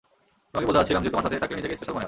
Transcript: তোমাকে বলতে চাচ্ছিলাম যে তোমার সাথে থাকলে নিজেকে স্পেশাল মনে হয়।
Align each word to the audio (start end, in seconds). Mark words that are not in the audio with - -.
তোমাকে 0.51 0.67
বলতে 0.67 0.79
চাচ্ছিলাম 0.79 1.03
যে 1.05 1.11
তোমার 1.13 1.25
সাথে 1.25 1.41
থাকলে 1.41 1.55
নিজেকে 1.57 1.75
স্পেশাল 1.77 1.91
মনে 1.93 1.97
হয়। 1.97 1.99